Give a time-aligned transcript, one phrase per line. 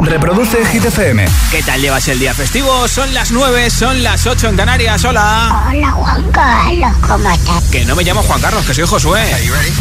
[0.00, 1.26] Reproduce Hit FM.
[1.50, 2.86] ¿Qué tal llevas el día festivo?
[2.88, 5.04] Son las 9, son las 8 en Canarias.
[5.04, 5.64] Hola.
[5.68, 6.92] Hola, Juan Carlos.
[7.06, 7.62] ¿Cómo estás?
[7.70, 9.24] Que no me llamo Juan Carlos, que soy Josué.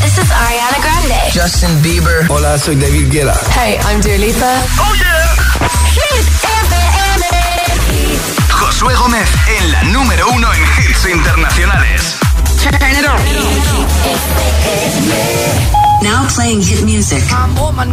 [0.01, 1.15] This is Ariana Grande.
[1.33, 2.25] Justin Bieber.
[2.29, 3.39] Hola, soy David Guetta.
[3.53, 4.61] Hey, I'm Dua Lipa.
[4.79, 5.35] Oh yeah.
[5.91, 7.25] Hit FM.
[8.49, 12.17] Josué Gómez en la número uno en hits internacionales.
[16.01, 17.23] Now playing hit music.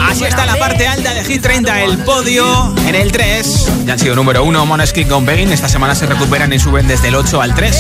[0.01, 3.85] Así está la parte alta de Hit 30, el podio en el 3.
[3.87, 5.53] Ya han sido número 1 Moneskin con Begging.
[5.53, 7.77] Esta semana se recuperan y suben desde el 8 al 3.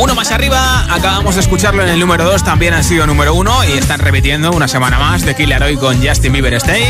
[0.00, 3.64] Uno más arriba, acabamos de escucharlo en el número 2, también han sido número 1
[3.64, 6.82] y están repitiendo una semana más de Killer Hoy con Justin Bieber Stay.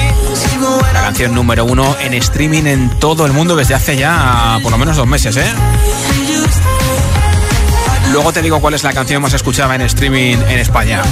[0.93, 4.79] La canción número 1 en streaming en todo el mundo desde hace ya por lo
[4.79, 5.53] menos dos meses, ¿eh?
[8.13, 11.03] Luego te digo cuál es la canción más escuchada en streaming en España.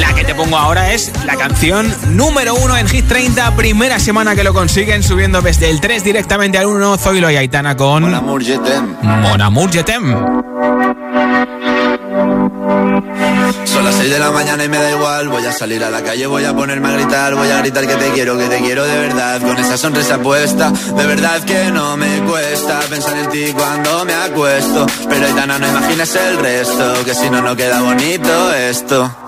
[0.00, 4.34] La que te pongo ahora es la canción número uno en Hit 30, primera semana
[4.34, 8.02] que lo consiguen, subiendo desde el 3 directamente al 1, Zoilo y Aitana con...
[8.04, 8.96] Mon Amour Jetem.
[9.02, 10.14] Mon Amour Jetem.
[13.64, 15.28] Son las 6 de la mañana y me da igual.
[15.28, 17.34] Voy a salir a la calle, voy a ponerme a gritar.
[17.34, 19.40] Voy a gritar que te quiero, que te quiero de verdad.
[19.40, 24.14] Con esa sonrisa puesta, de verdad que no me cuesta pensar en ti cuando me
[24.14, 24.86] acuesto.
[25.08, 29.27] Pero Aitana, no imagines el resto, que si no, no queda bonito esto.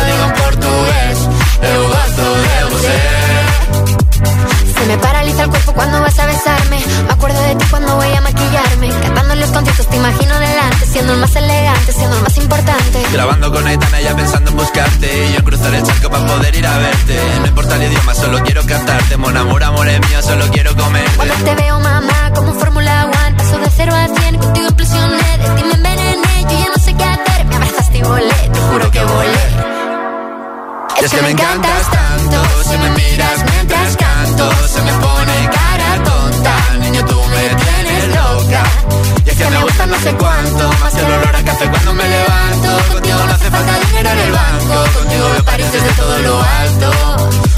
[13.21, 15.27] Grabando con Aitana ya pensando en buscarte.
[15.27, 17.19] Y yo en cruzar el charco para poder ir a verte.
[17.41, 19.15] No importa el idioma, solo quiero cantarte.
[19.15, 21.07] Mon amor, amor es mío, solo quiero comer.
[21.15, 23.37] Cuando te veo, mamá, como Fórmula One.
[23.37, 25.37] Paso de cero a cien, contigo implosioné.
[25.37, 27.45] De ti me envenené, yo ya no sé qué hacer.
[27.45, 29.45] Me abrazaste y volé, te juro que volé.
[31.03, 35.10] Es que me encantas tanto, si me miras mientras canto, se me pone
[39.41, 42.93] que me gusta no sé cuánto, más el olor a café cuando me levanto.
[42.93, 46.91] Contigo no hace falta dinero en el banco, contigo veo París desde todo lo alto.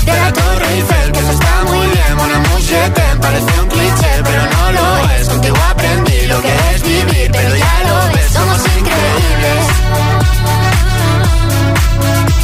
[0.05, 4.11] De la Torre Eiffel, que eso está muy bien, mon amour, je parece un cliché,
[4.23, 5.29] pero no lo es.
[5.29, 9.61] Contigo aprendí lo que es vivir, pero ya lo ves, somos increíbles.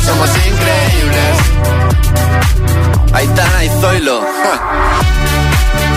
[0.06, 1.36] Somos increíbles.
[3.14, 4.18] Aitana y Zoilo.
[4.20, 5.89] Son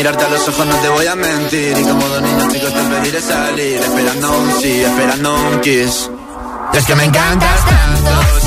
[0.00, 1.76] mirarte a los ojos, no te voy a mentir.
[1.76, 6.10] Y como dos niños chicos te pediré salir, esperando un sí, esperando un kiss.
[6.72, 8.40] Es que me encantas tanto,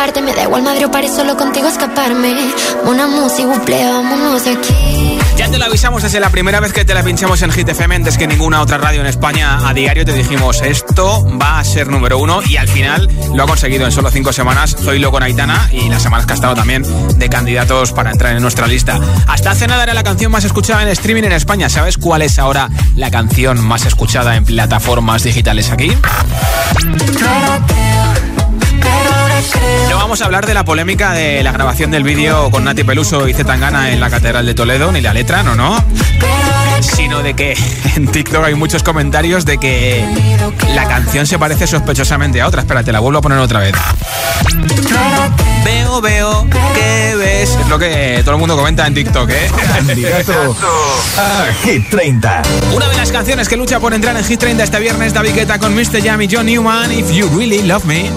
[0.00, 0.22] buscarte.
[0.22, 2.34] Me da igual Madrid o París, solo contigo escaparme.
[2.84, 5.18] Una música, buple, vámonos de aquí.
[5.36, 7.96] Ya te lo avisamos desde la primera vez que te la pinchamos en Hit FM,
[7.96, 11.88] antes que ninguna otra radio en España a diario te dijimos esto va a ser
[11.88, 14.76] número uno y al final lo ha conseguido en solo cinco semanas.
[14.78, 16.84] Zoilo con Aitana y las semanas que ha estado también
[17.18, 19.00] de candidatos para entrar en nuestra lista.
[19.26, 21.68] Hasta hace nada era la canción más escuchada en streaming en España.
[21.68, 25.92] ¿Sabes cuál es ahora la canción más escuchada en plataformas digitales aquí?
[29.88, 33.28] No vamos a hablar de la polémica de la grabación del vídeo con Nati Peluso
[33.28, 35.82] y Zetangana en la Catedral de Toledo, ni la letra, no, no.
[36.80, 37.56] Sino de que
[37.96, 40.04] en TikTok hay muchos comentarios de que
[40.74, 42.62] la canción se parece sospechosamente a otra.
[42.62, 43.74] Espérate, la vuelvo a poner otra vez.
[45.64, 47.50] Veo, veo, ¿qué ves?
[47.60, 49.50] Es lo que todo el mundo comenta en TikTok, ¿eh?
[51.64, 52.42] Hit 30.
[52.74, 55.58] Una de las canciones que lucha por entrar en Hit 30 este viernes, David Guetta
[55.58, 56.02] con Mr.
[56.02, 58.10] Jam John Newman, If You Really Love Me.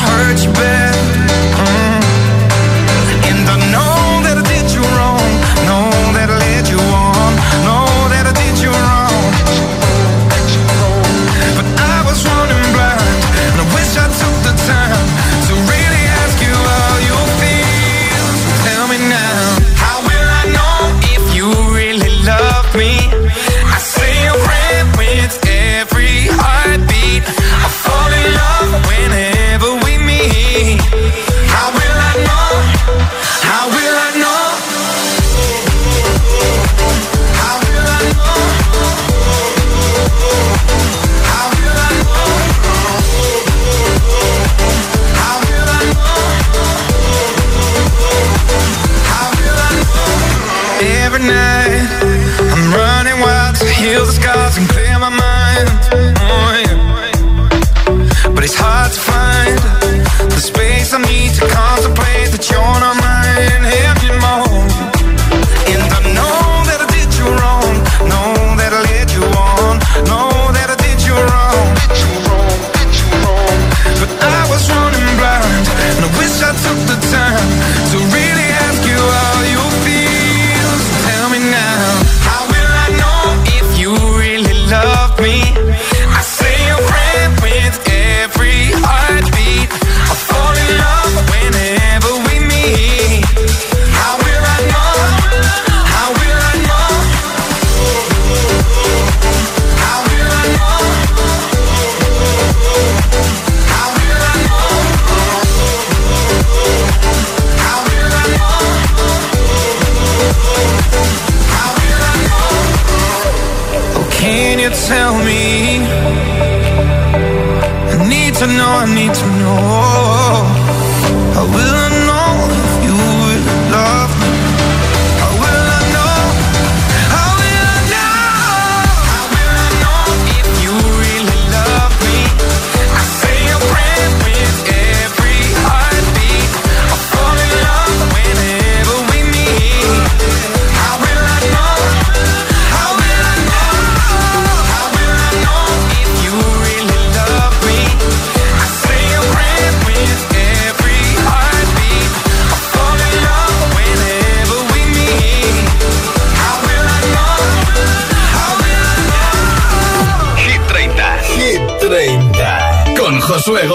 [0.00, 0.99] hurt you bad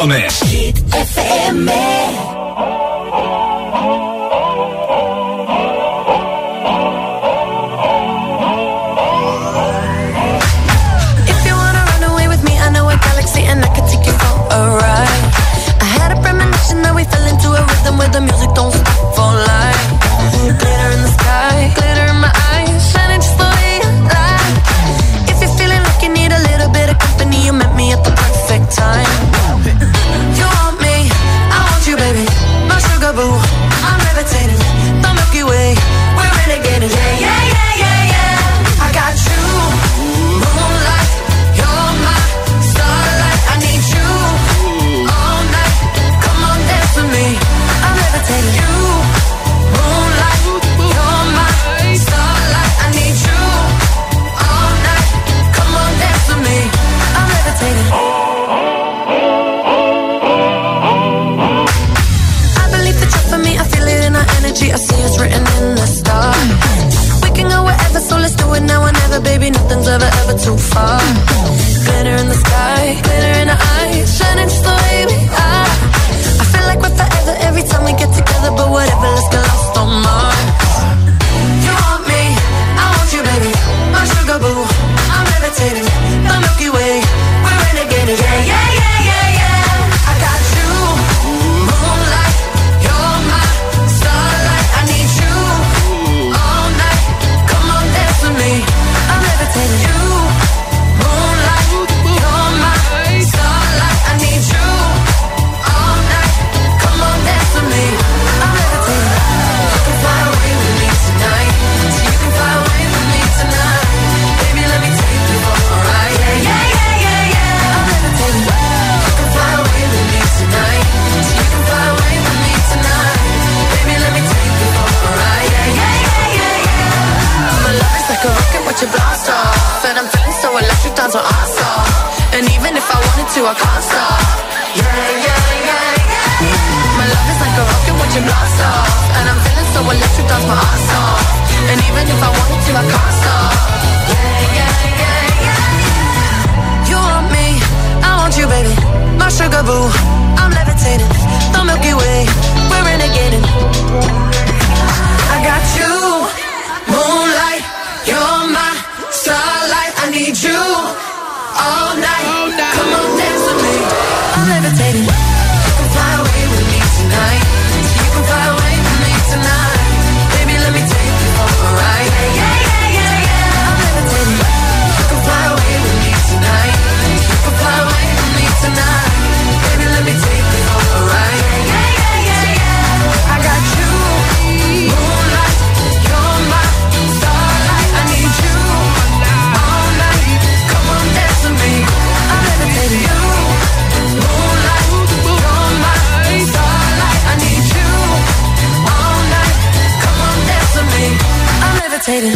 [0.06, 0.40] Gómez.
[0.52, 2.05] Hit FM.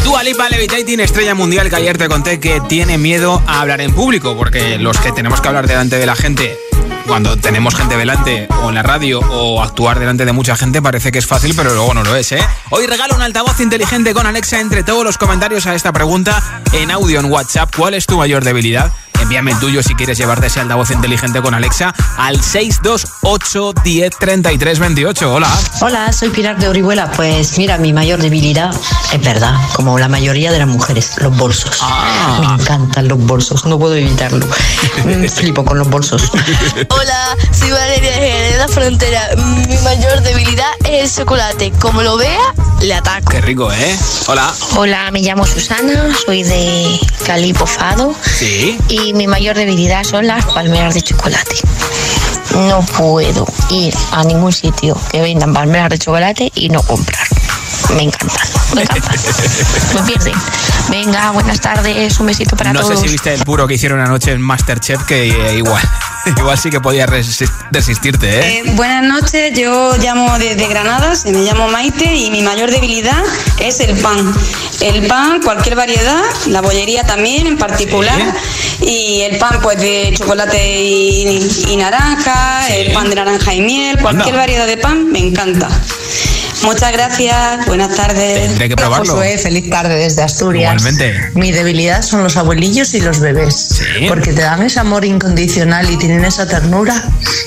[0.03, 3.93] Dua Lipa Levitating, estrella mundial que ayer te conté que tiene miedo a hablar en
[3.93, 6.57] público, porque los que tenemos que hablar delante de la gente,
[7.05, 11.11] cuando tenemos gente delante, o en la radio, o actuar delante de mucha gente, parece
[11.11, 12.43] que es fácil, pero luego no lo es, ¿eh?
[12.71, 16.89] Hoy regalo un altavoz inteligente con Alexa entre todos los comentarios a esta pregunta en
[16.89, 17.71] audio en WhatsApp.
[17.75, 18.91] ¿Cuál es tu mayor debilidad?
[19.21, 24.79] Envíame el tuyo si quieres llevarte ese altavoz inteligente con Alexa al 628 10 33
[24.79, 25.33] 28.
[25.33, 25.49] Hola.
[25.81, 27.11] Hola, soy Pilar de Orihuela.
[27.11, 28.73] Pues mira, mi mayor debilidad
[29.13, 31.77] es verdad, como la mayoría de las mujeres, los bolsos.
[31.81, 32.39] Ah.
[32.55, 34.45] Me encantan los bolsos, no puedo evitarlo.
[35.05, 36.23] Mm, Flipo con los bolsos.
[36.89, 39.29] Hola, soy Valeria de la Frontera.
[39.67, 41.71] Mi mayor debilidad es el chocolate.
[41.79, 43.31] Como lo vea, le ataco.
[43.31, 43.97] Qué rico, ¿eh?
[44.27, 44.53] Hola.
[44.75, 48.77] Hola, me llamo Susana, soy de Calipofado Sí.
[48.89, 51.55] y mi mayor debilidad son las palmeras de chocolate.
[52.55, 57.38] No puedo ir a ningún sitio que vendan palmeras de chocolate y no comprar.
[57.95, 59.15] Me encantan, me encantan.
[59.95, 60.33] Me pierden.
[60.89, 62.99] Venga, buenas tardes, un besito para no todos.
[62.99, 65.81] sé si viste el puro que hicieron anoche en Masterchef, que eh, igual,
[66.37, 67.09] igual sí que podías
[67.71, 68.57] resistirte, ¿eh?
[68.59, 73.23] Eh, buenas noches, yo llamo desde Granada, se me llamo Maite y mi mayor debilidad
[73.59, 74.33] es el pan.
[74.81, 78.19] El pan, cualquier variedad, la bollería también en particular.
[78.81, 83.97] Y el pan pues de chocolate y, y naranja, el pan de naranja y miel,
[83.99, 84.39] cualquier Anda.
[84.39, 85.67] variedad de pan me encanta.
[86.63, 88.47] Muchas gracias, buenas tardes.
[88.47, 89.13] Tendré que probarlo.
[89.13, 90.73] Josué, feliz tarde desde Asturias.
[90.75, 91.31] Igualmente.
[91.35, 93.81] Mi debilidad son los abuelillos y los bebés.
[94.07, 97.01] Porque te dan ese amor incondicional y tienen esa ternura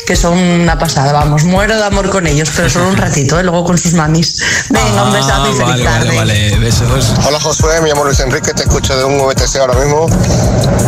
[0.07, 1.13] que son una pasada.
[1.13, 3.43] Vamos, muero de amor con ellos, pero solo un ratito, ¿eh?
[3.43, 4.43] luego con sus mamis.
[4.71, 6.17] Venga, un besazo y feliz Ah, vale, tarde.
[6.17, 7.13] vale, vale, besos.
[7.27, 10.07] Hola Josué, me llamo Luis Enrique, te escucho de un VTC ahora mismo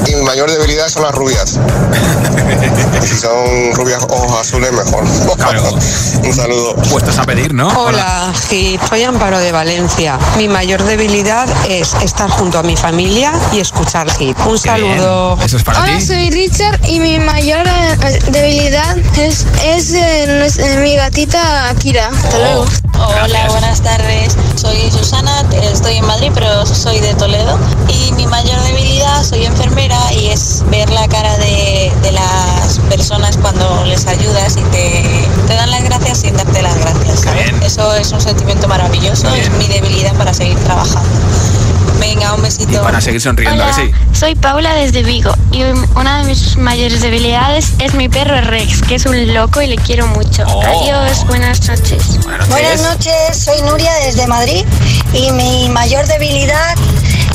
[0.07, 1.59] y mi mayor debilidad son las rubias.
[3.03, 5.05] y si son rubias ojos azules, mejor.
[6.25, 6.75] un saludo.
[6.91, 7.69] Puestos a pedir, ¿no?
[7.69, 8.14] Hola,
[8.49, 8.81] Hit.
[8.89, 10.19] Soy Amparo de Valencia.
[10.37, 14.37] Mi mayor debilidad es estar junto a mi familia y escuchar Hit.
[14.47, 15.39] Un saludo.
[15.45, 16.05] Eso es para Hola, ti.
[16.07, 22.09] soy Richard y mi mayor eh, debilidad es, es eh, eh, mi gatita Akira.
[22.09, 22.67] Hasta luego.
[22.99, 24.37] Hola, buenas tardes.
[24.65, 27.59] Soy Susana, estoy en Madrid, pero soy de Toledo.
[27.89, 33.37] Y mi mayor debilidad, soy enfermera y es ver la cara de, de las personas
[33.37, 35.03] cuando les ayudas y te,
[35.47, 37.21] te dan las gracias sin darte las gracias.
[37.63, 41.11] Eso es un sentimiento maravilloso, es mi debilidad para seguir trabajando.
[41.99, 42.83] Venga, un besito.
[42.83, 43.91] Para seguir sonriendo, ¿a que sí?
[44.13, 45.63] Soy Paula desde Vigo y
[45.97, 49.77] una de mis mayores debilidades es mi perro Rex, que es un loco y le
[49.77, 50.45] quiero mucho.
[50.47, 50.63] Oh.
[50.63, 52.19] Adiós, buenas noches.
[52.49, 54.65] Buenas noches, soy Nuria desde Madrid
[55.13, 56.75] y mi mayor debilidad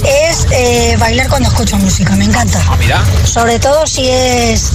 [0.06, 2.62] es eh, bailar cuando escucho música, me encanta.
[2.68, 3.04] Ah, mira.
[3.26, 4.72] Sobre todo si es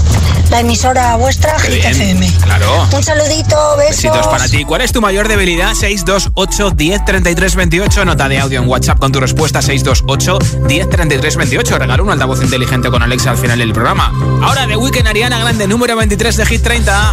[0.50, 2.32] la emisora vuestra, Hit FM.
[2.42, 2.88] Claro.
[2.92, 4.02] Un saludito, besos.
[4.02, 4.64] Besitos para ti.
[4.64, 5.74] ¿Cuál es tu mayor debilidad?
[5.74, 8.04] 628 10 33 28.
[8.04, 11.78] Nota de audio en WhatsApp con tu respuesta 628 10 33 28.
[11.78, 14.12] Regalo un altavoz inteligente con Alexa al final del programa.
[14.42, 17.12] Ahora de Weekend Ariana Grande, número 23 de Hit 30.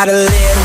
[0.00, 0.59] gotta live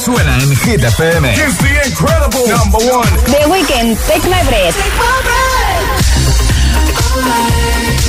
[0.00, 1.28] suena en Hit FM.
[1.28, 3.08] It's the incredible number one.
[3.26, 4.74] The Weekend, Take My Breath.
[4.74, 5.84] Take my breath.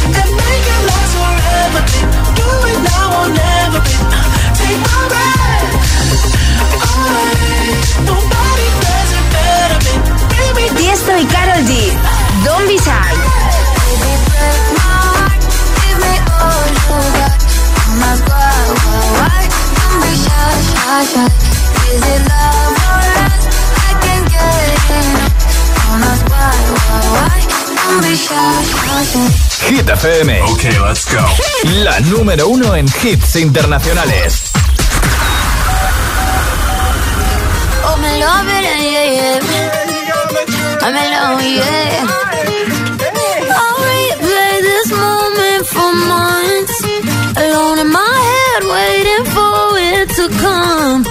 [0.08, 1.82] And make it last forever.
[2.40, 3.82] Do it now or never.
[4.56, 5.68] Take my breath.
[8.08, 9.80] Nobody does it better.
[10.32, 10.66] Baby.
[10.72, 11.72] Y Carol G.
[12.46, 13.12] Don't be shy.
[14.80, 15.28] My
[16.40, 16.72] oh
[19.76, 20.14] Don't be
[21.36, 21.51] shy.
[29.68, 30.30] Hit FM.
[30.88, 31.26] Let's go.
[31.84, 34.52] La número uno en hits internacionales.
[47.36, 48.00] Alone in my
[48.30, 51.11] head, waiting for it to come.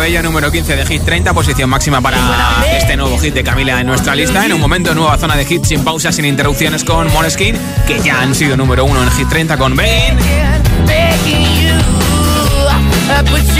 [0.00, 2.16] Cabello, número 15 de Hit 30, posición máxima para
[2.74, 4.46] este nuevo hit de Camila en nuestra lista.
[4.46, 7.54] En un momento, nueva zona de hits sin pausas, sin interrupciones con Moneskin,
[7.86, 10.16] que ya han sido número 1 en Hit 30 con Bane.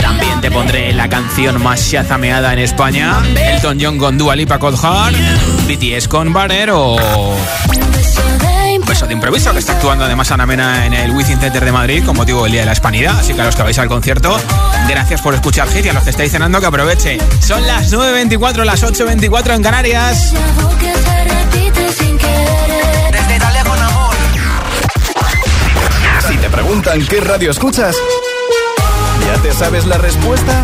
[0.01, 4.79] También te pondré la canción más shazameada en España, Elton John con Dua Lipa Cold
[4.79, 5.15] Heart,
[5.67, 6.97] BTS con Barrer o
[9.07, 12.15] de improviso que está actuando además Ana Mena en el Within Center de Madrid con
[12.15, 13.19] motivo del Día de la Hispanidad.
[13.19, 14.37] Así que a los que vais al concierto,
[14.87, 17.17] gracias por escuchar Hit y a los que estáis cenando que aproveche.
[17.39, 20.33] Son las 9.24, las 8.24 en Canarias.
[23.11, 24.15] Desde Italia con amor.
[26.27, 27.95] Si te preguntan qué radio escuchas,
[29.25, 30.63] ¿ya te sabes la respuesta?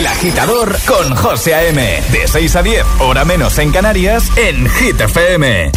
[0.00, 1.82] El agitador con José A.M.
[2.10, 5.72] De 6 a 10, hora menos en Canarias, en Hit FM.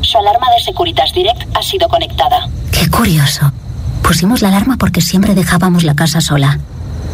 [0.00, 2.48] Su alarma de Securitas Direct ha sido conectada.
[2.72, 3.52] Qué curioso.
[4.02, 6.60] Pusimos la alarma porque siempre dejábamos la casa sola.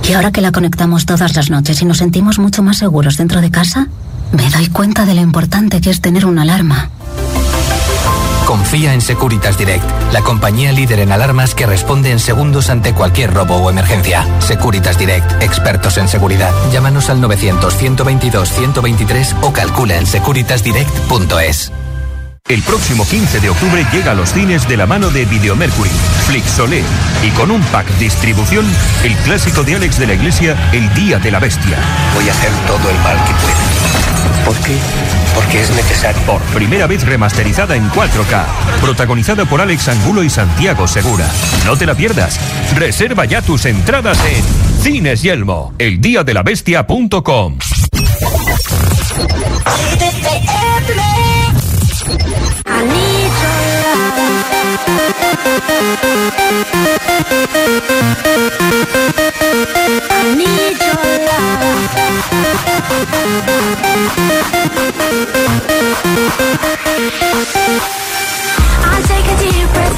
[0.09, 3.40] Y ahora que la conectamos todas las noches y nos sentimos mucho más seguros dentro
[3.40, 3.88] de casa,
[4.31, 6.88] me doy cuenta de lo importante que es tener una alarma.
[8.55, 13.35] Confía en Securitas Direct, la compañía líder en alarmas que responde en segundos ante cualquier
[13.35, 14.25] robo o emergencia.
[14.38, 16.53] Securitas Direct, expertos en seguridad.
[16.71, 21.73] Llámanos al 900-122-123 o calcula en securitasdirect.es.
[22.47, 25.90] El próximo 15 de octubre llega a los cines de la mano de Videomercury,
[26.29, 26.85] Flixolé
[27.25, 28.64] y con un pack distribución,
[29.03, 31.77] el clásico de Alex de la Iglesia, El Día de la Bestia.
[32.14, 33.59] Voy a hacer todo el mal que pueda.
[34.44, 34.76] ¿Por qué?
[35.35, 36.20] Porque es necesario.
[36.22, 38.44] Por primera vez remasterizada en 4K,
[38.80, 41.26] protagonizada por Alex Angulo y Santiago Segura.
[41.64, 42.38] No te la pierdas.
[42.76, 47.59] Reserva ya tus entradas en Cines Yelmo, eldiadelabestia.com.
[49.66, 51.13] I need
[52.07, 54.85] I need joy
[60.11, 60.93] I need to
[61.29, 61.64] love
[68.87, 69.93] I take a deep breath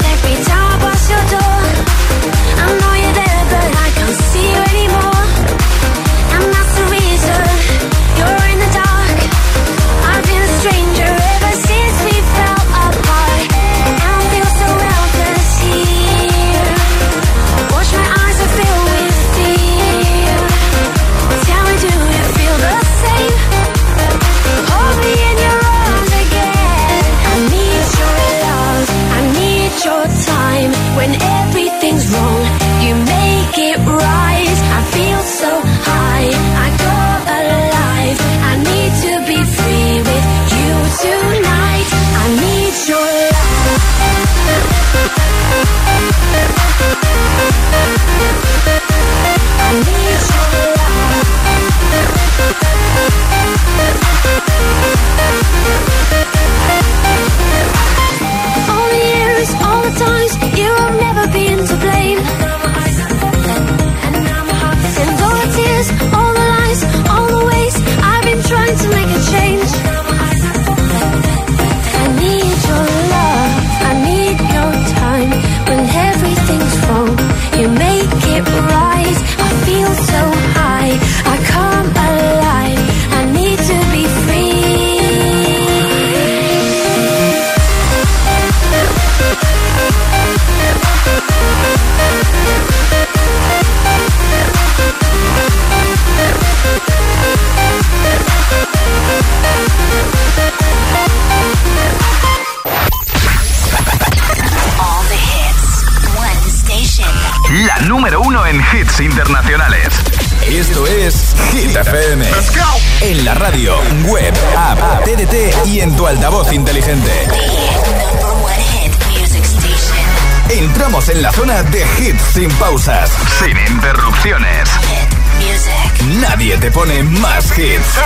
[126.77, 127.97] pone más hits.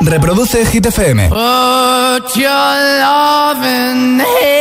[0.00, 1.28] Reproduce Hit FM.
[1.28, 2.48] Put your
[3.00, 4.59] loving hand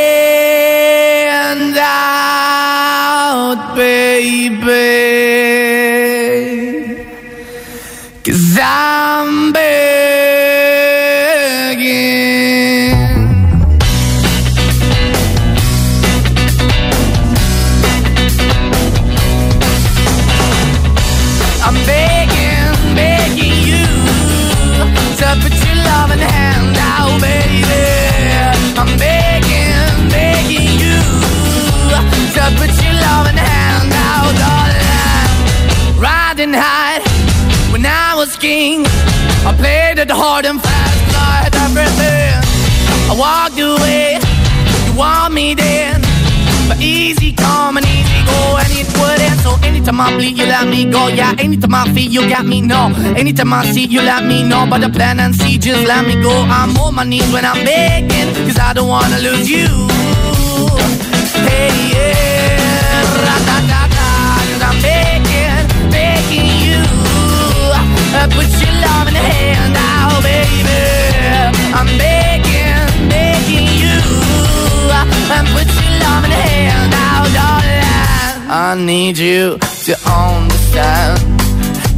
[40.00, 42.40] it hard and fast, I had everything.
[43.12, 44.16] I walked away,
[44.88, 46.02] you want me then.
[46.70, 49.40] But easy come and easy go, and it wouldn't.
[49.42, 51.08] So anytime I bleed, you let me go.
[51.08, 52.94] Yeah, anytime I feel, you got me, no.
[53.18, 54.66] Anytime I see, you let me know.
[54.70, 56.32] But the plan and see, just let me go.
[56.32, 59.68] I'm on my knees when I'm begging, cause I don't wanna lose you.
[61.50, 64.08] Hey, yeah, ra-da-da-da,
[64.50, 66.80] cause I'm begging, begging you.
[68.16, 68.59] Uh, put
[68.90, 70.82] your love in hand now, baby.
[71.74, 73.98] I'm begging, begging you.
[74.92, 75.06] Uh,
[75.54, 78.50] put your love in the hand now, darling.
[78.50, 81.20] I need you to understand.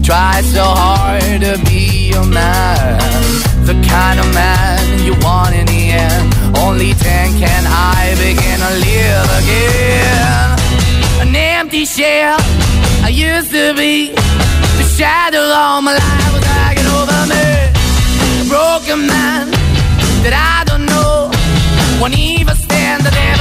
[0.04, 3.00] Try so hard to be a man,
[3.66, 6.58] the kind of man you want in the end.
[6.58, 10.58] Only then can I begin to live again.
[11.22, 12.38] An empty shell
[13.04, 14.14] I used to be
[14.98, 17.48] shadow all my life was hanging over me.
[18.44, 19.48] A broken man
[20.24, 21.32] that I don't know.
[22.02, 23.41] Won't even stand, that never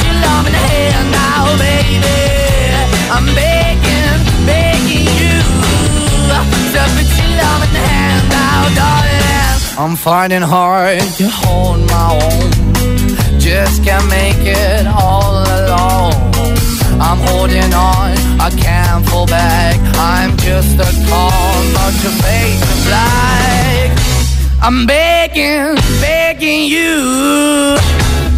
[0.25, 2.19] love in the hand now, baby.
[3.15, 5.35] I'm begging, begging you
[6.95, 9.81] put your love in the hand now, darling.
[9.81, 12.49] I'm finding hard to hold my own,
[13.39, 16.13] just can't make it all alone.
[17.01, 19.77] I'm holding on, I can't fall back.
[19.97, 23.89] I'm just a call, but your face black.
[24.61, 27.75] I'm begging, begging you,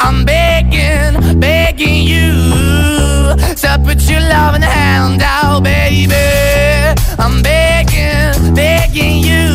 [0.00, 2.32] I'm begging, begging you
[3.62, 6.14] to put your loving hand out, baby.
[7.18, 9.48] I'm begging, begging you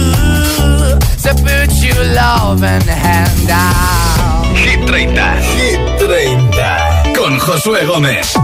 [1.23, 4.45] to put your loving hand out.
[4.55, 5.15] Hit 30.
[5.55, 7.13] Hit 30.
[7.13, 8.35] Con Josué Gómez.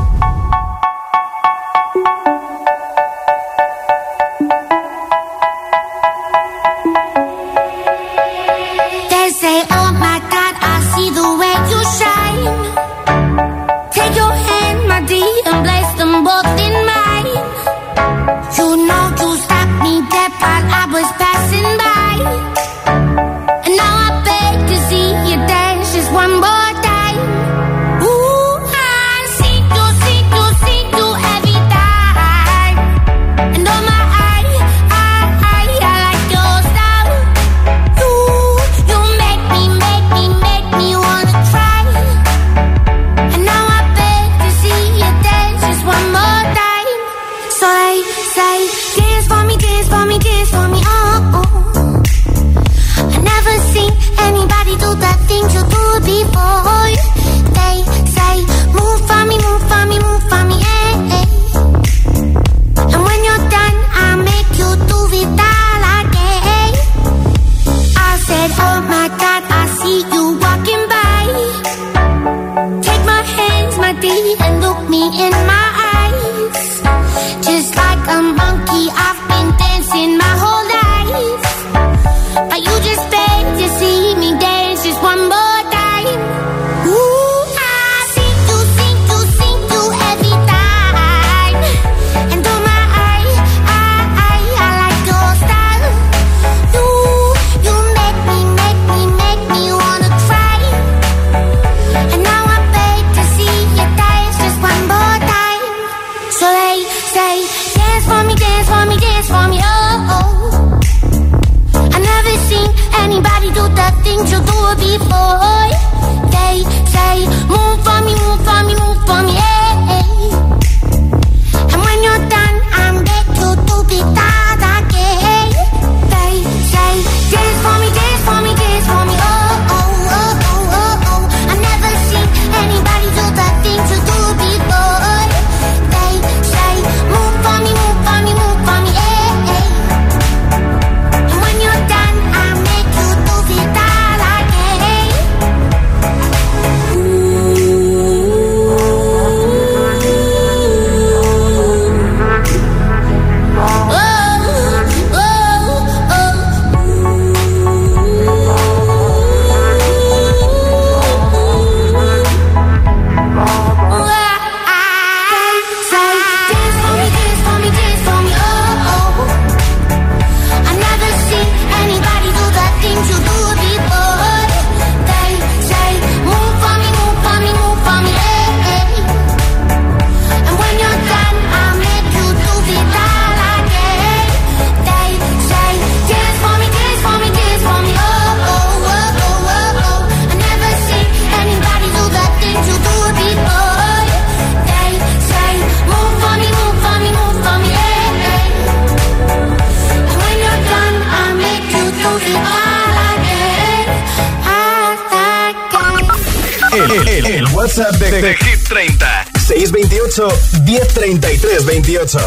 [210.16, 212.20] 628 1033 28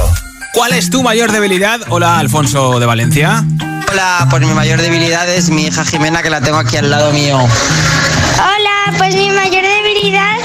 [0.53, 1.81] ¿Cuál es tu mayor debilidad?
[1.89, 3.45] Hola, Alfonso de Valencia.
[3.91, 7.13] Hola, pues mi mayor debilidad es mi hija Jimena, que la tengo aquí al lado
[7.13, 7.39] mío.
[7.39, 10.37] Hola, pues mi mayor debilidad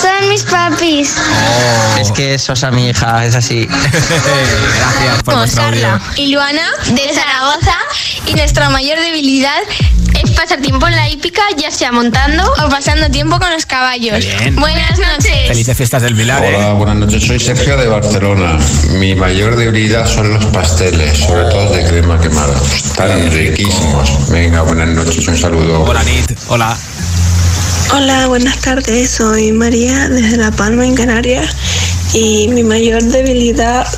[0.00, 1.14] son mis papis.
[2.00, 3.66] Es que eso es a mi hija, es así.
[3.66, 6.00] Gracias por audio.
[6.16, 7.76] y Luana de Zaragoza
[8.24, 9.60] y nuestra mayor debilidad
[9.97, 9.97] es
[10.38, 14.24] pasar tiempo en la hípica, ya sea montando o pasando tiempo con los caballos.
[14.24, 14.54] Bien.
[14.54, 15.48] Buenas noches.
[15.48, 16.54] Felices fiestas del Pilar, ¿eh?
[16.54, 17.26] Hola, buenas noches.
[17.26, 18.56] Soy Sergio de Barcelona.
[19.00, 22.54] Mi mayor debilidad son los pasteles, sobre todo de crema quemada.
[22.72, 24.30] Están riquísimos.
[24.30, 25.26] Venga, buenas noches.
[25.26, 25.82] Un saludo.
[25.82, 26.30] Hola, Nit.
[26.46, 26.78] Hola.
[27.92, 29.10] Hola, buenas tardes.
[29.10, 31.52] Soy María desde La Palma, en Canarias.
[32.14, 33.88] Y mi mayor debilidad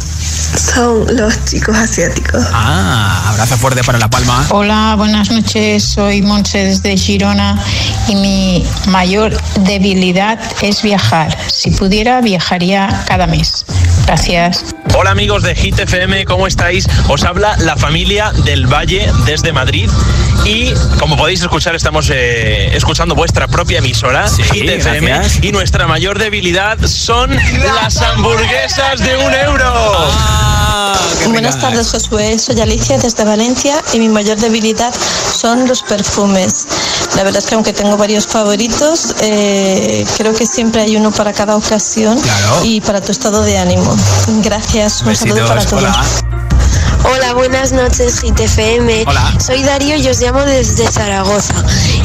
[0.61, 2.45] son los chicos asiáticos.
[2.53, 4.47] Ah, abrazo fuerte para La Palma.
[4.51, 5.83] Hola, buenas noches.
[5.83, 7.63] Soy Monse desde Girona
[8.09, 11.37] y mi mayor debilidad es viajar.
[11.51, 13.65] Si pudiera, viajaría cada mes.
[14.11, 14.65] Gracias.
[14.99, 16.85] Hola amigos de Hit FM, ¿cómo estáis?
[17.07, 19.89] Os habla la familia del Valle desde Madrid
[20.45, 25.45] y como podéis escuchar estamos eh, escuchando vuestra propia emisora, Hit FM, gracias.
[25.45, 27.39] y nuestra mayor debilidad son
[27.77, 30.11] las hamburguesas de un euro.
[31.29, 32.39] Buenas tardes, Josué.
[32.39, 36.67] Soy Alicia desde Valencia y mi mayor debilidad son los perfumes.
[37.17, 41.33] La verdad es que aunque tengo varios favoritos, eh, creo que siempre hay uno para
[41.33, 42.19] cada ocasión
[42.65, 43.97] y para tu estado de ánimo.
[44.43, 45.85] Gracias, un saludo para todos.
[47.03, 49.05] Hola, buenas noches, GTFM.
[49.07, 49.33] Hola.
[49.45, 51.55] Soy Darío y os llamo desde Zaragoza.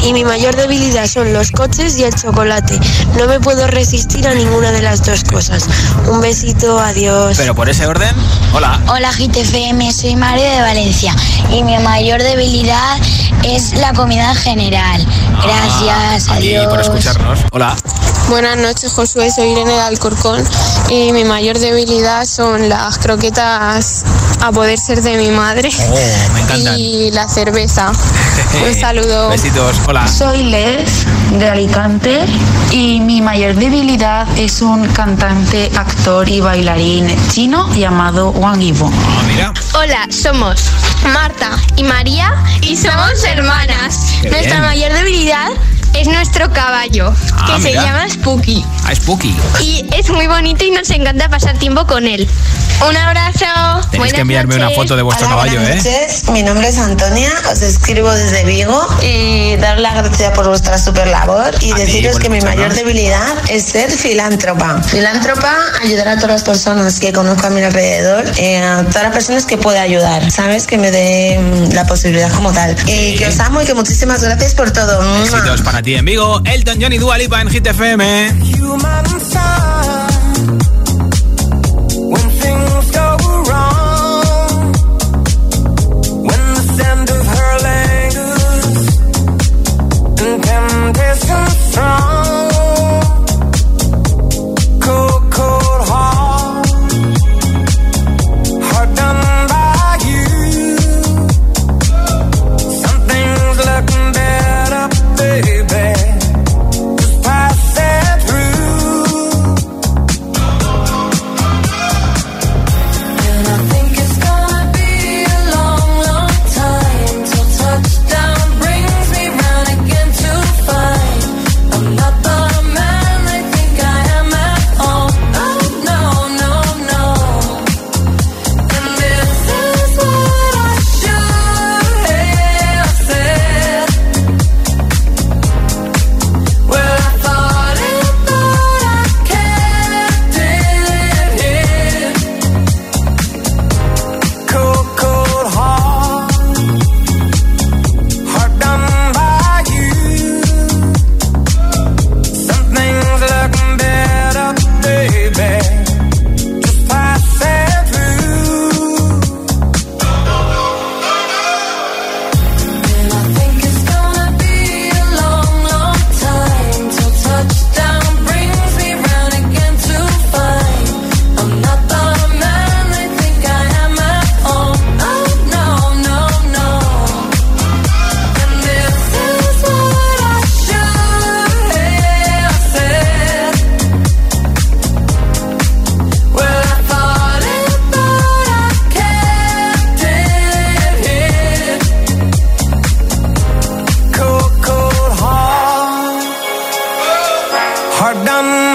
[0.04, 2.80] Y mi mayor debilidad son los coches y el chocolate.
[3.20, 5.68] No me puedo resistir a ninguna de las dos cosas.
[6.10, 7.36] Un besito, adiós.
[7.38, 8.16] Pero por ese orden,
[8.54, 8.80] hola.
[8.88, 11.14] Hola GTFM, soy Mario de Valencia
[11.52, 12.98] y mi mayor debilidad
[13.44, 15.06] es la comida en general.
[15.44, 16.68] Gracias, Ah, adiós.
[16.68, 17.40] por escucharnos.
[17.52, 17.76] Hola.
[18.30, 19.30] Buenas noches, Josué.
[19.30, 20.44] Soy Irene de Alcorcón
[20.90, 24.04] y mi mayor debilidad son las croquetas
[24.42, 26.76] a poder ser de mi madre Oh, me encantan.
[26.80, 27.92] y la cerveza.
[28.68, 29.30] Un saludo.
[29.30, 29.78] Besitos.
[29.88, 30.08] Hola.
[30.08, 31.06] Soy Les
[31.38, 32.26] de Alicante
[32.72, 38.92] y mi mayor debilidad es un cantante, actor y bailarín chino llamado Wang Yibo.
[38.92, 39.54] Ah, mira.
[39.76, 40.62] Hola, somos
[41.14, 44.00] Marta y María y somos hermanas.
[44.30, 45.50] Nuestra mayor debilidad
[45.96, 47.84] es nuestro caballo, Ah, que se mira.
[47.84, 48.66] llama Spooky.
[48.86, 49.36] Ah, Spooky.
[49.62, 52.28] Y es muy bonito y nos encanta pasar tiempo con él.
[52.88, 53.46] Un abrazo.
[53.90, 54.78] Tenéis Buenas que enviarme una noches.
[54.78, 55.92] foto de vuestro Hola, caballo, buenas ¿eh?
[56.08, 56.30] noches.
[56.30, 61.08] Mi nombre es Antonia, os escribo desde Vigo y dar las gracias por vuestra super
[61.08, 64.82] labor y A deciros por que mi mayor debilidad es ser filántropa.
[64.84, 69.14] Filántropa, ayudar a todas las personas que conozco a mi alrededor, eh, a todas las
[69.14, 70.68] personas que pueda ayudar, ¿sabes?
[70.68, 72.76] Que me den la posibilidad como tal.
[72.88, 75.00] Y que os amo y que muchísimas gracias por todo.
[75.22, 76.42] Besitos para ti en.
[76.46, 78.42] Elton John y Dua en Hit FM.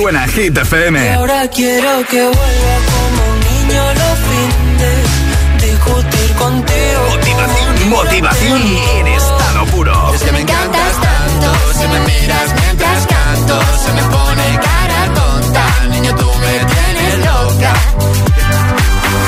[0.00, 1.04] Suena Hit FM.
[1.04, 5.60] Y ahora quiero que vuelva como un niño los fines.
[5.60, 7.00] Discutir contigo.
[7.10, 8.62] Motivación, motivación
[8.96, 10.14] en estado puro.
[10.14, 11.52] Es que me encantas tanto.
[11.74, 15.86] Si me miras mientras canto, se me pone cara tonta.
[15.90, 17.74] Niño, tú me tienes loca.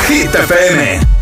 [0.08, 1.21] Hit FM.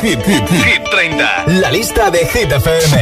[0.00, 0.78] Hit, hit, hit.
[1.60, 2.92] La lista de Hit FM.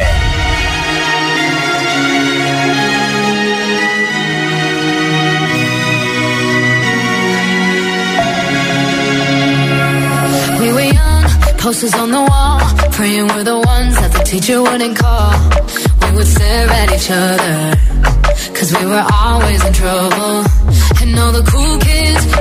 [10.59, 11.25] We were young,
[11.59, 12.61] posters on the wall,
[12.93, 15.33] praying we're the ones that the teacher wouldn't call.
[16.03, 17.77] We would stare at each other,
[18.55, 20.45] cause we were always in trouble.
[21.03, 21.79] And all the cool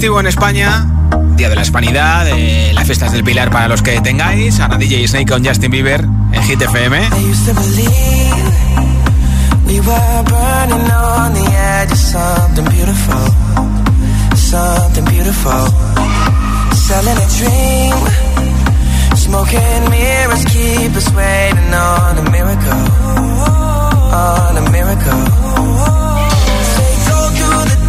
[0.00, 0.86] Festivo en España,
[1.36, 4.58] Día de la Hispanidad, de las fiestas del Pilar para los que tengáis.
[4.58, 7.10] Ana DJ Snake con Justin Bieber en Hit FM.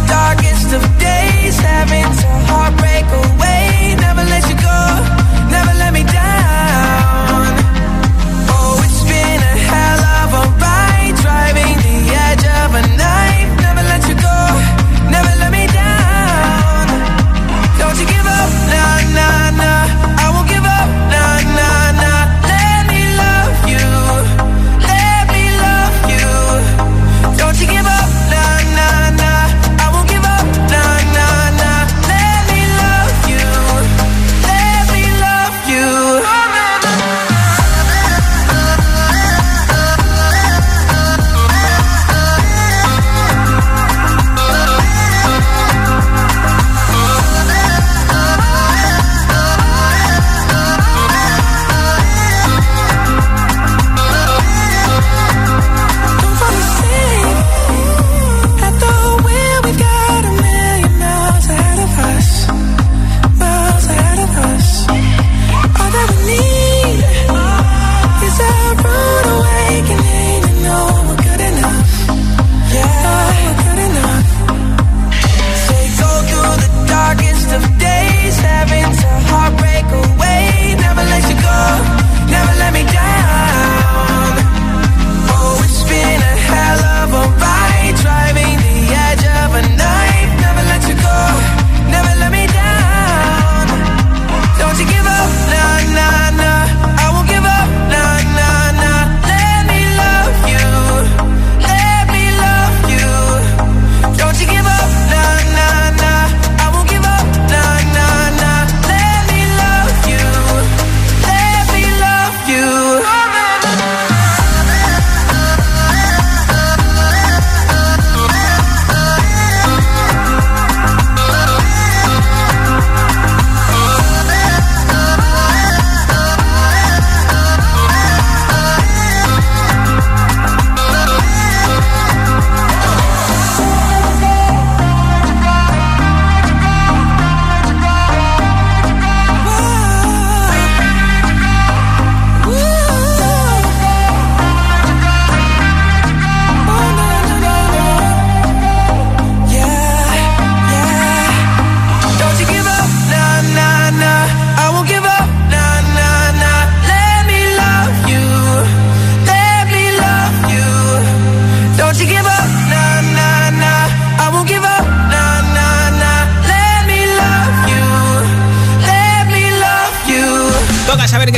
[0.06, 3.96] Darkest of days, having to heartbreak away.
[3.98, 5.21] Never let you go,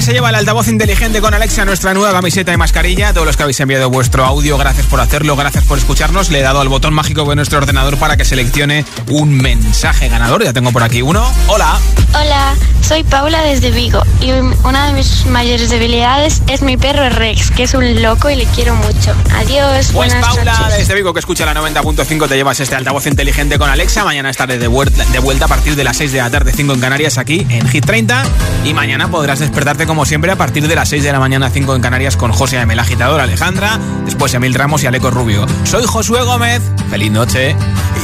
[0.05, 3.15] se lleva el altavoz inteligente con Alexa, nuestra nueva camiseta y mascarilla.
[3.15, 6.29] Todos los que habéis enviado vuestro audio, gracias por hacerlo, gracias por escucharnos.
[6.31, 10.45] Le he dado al botón mágico de nuestro ordenador para que seleccione un mensaje ganador.
[10.45, 11.27] Ya tengo por aquí uno.
[11.47, 11.79] Hola.
[12.17, 17.51] Hola, soy Paula desde Vigo y una de mis mayores debilidades es mi perro Rex,
[17.51, 19.13] que es un loco y le quiero mucho.
[19.37, 20.79] Adiós, Pues buenas Paula, noches.
[20.79, 24.05] desde Vigo, que escucha la 90.5, te llevas este altavoz inteligente con Alexa.
[24.05, 26.73] Mañana estaré de vuelta, de vuelta a partir de las 6 de la tarde, 5
[26.75, 28.23] en Canarias, aquí en Hit 30.
[28.65, 31.75] Y mañana podrás despertarte, como siempre, a partir de las 6 de la mañana, 5
[31.75, 35.47] en Canarias, con José Amel Agitador, Alejandra, después Emil Ramos y Aleco Rubio.
[35.65, 36.63] Soy Josué Gómez.
[36.91, 37.57] Feliz noche.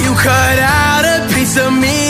[0.05, 2.10] You cut out a piece of me,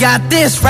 [0.00, 0.69] got this right.